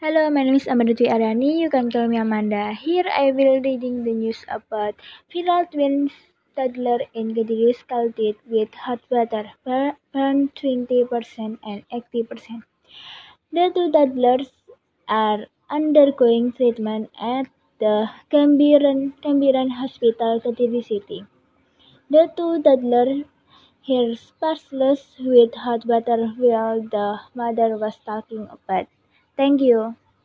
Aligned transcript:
Hello, 0.00 0.30
my 0.30 0.44
name 0.44 0.54
is 0.54 0.68
Amanda 0.68 0.94
Dwi 0.94 1.08
Aryani. 1.12 1.58
You 1.58 1.68
can 1.70 1.90
call 1.90 2.06
me 2.06 2.18
Amanda. 2.18 2.72
Here 2.72 3.06
I 3.12 3.32
will 3.32 3.60
reading 3.60 4.04
the 4.04 4.12
news 4.12 4.44
about 4.56 4.94
viral 5.34 5.68
twins 5.72 6.12
toddler 6.54 6.98
in 7.14 7.34
Kediri 7.34 7.74
scalded 7.74 8.36
with 8.46 8.72
hot 8.74 9.00
water, 9.10 9.50
burn 9.64 10.50
20% 10.60 11.58
and 11.64 11.82
80%. 11.90 12.62
The 13.50 13.72
two 13.74 13.90
toddlers 13.90 14.52
are 15.08 15.46
undergoing 15.68 16.52
treatment 16.52 17.10
at 17.20 17.48
the 17.80 18.08
Kembiran, 18.30 19.14
Kembiran 19.20 19.72
Hospital, 19.80 20.40
Kediri 20.40 20.84
City. 20.84 21.24
The 22.08 22.30
two 22.36 22.62
toddlers 22.62 23.24
were 23.88 24.14
splashed 24.14 25.18
with 25.18 25.56
hot 25.56 25.86
water 25.86 26.28
while 26.36 26.82
the 26.82 27.18
mother 27.34 27.76
was 27.76 27.98
talking 28.06 28.46
about. 28.58 28.86
Thank 29.38 29.62
you. 29.62 29.96